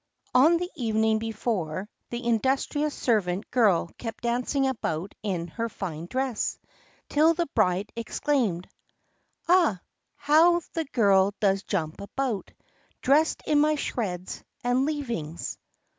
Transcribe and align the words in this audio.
On 0.33 0.57
the 0.57 0.71
evening 0.75 1.19
before, 1.19 1.87
the 2.09 2.25
industrious 2.25 2.95
servant 2.95 3.51
girl 3.51 3.87
kept 3.99 4.23
dancing 4.23 4.65
about 4.65 5.13
in 5.21 5.47
her 5.49 5.69
fine 5.69 6.07
dress, 6.07 6.57
till 7.07 7.35
the 7.35 7.45
bride 7.53 7.91
exclaimed: 7.95 8.67
"Ah! 9.47 9.79
how 10.15 10.61
the 10.73 10.85
girl 10.85 11.35
does 11.39 11.61
jump 11.61 12.01
about, 12.01 12.51
Dressed 13.03 13.43
in 13.45 13.59
my 13.59 13.75
shreds 13.75 14.43
and 14.63 14.85
leavings!" 14.87 15.59